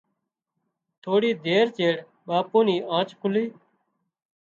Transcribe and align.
ٿوڙي 1.01 1.31
دير 1.45 1.65
چيڙ 1.77 1.93
ٻاپو 2.25 2.59
ني 2.67 2.75
آنڇ 2.95 3.09
کُلي 3.21 3.45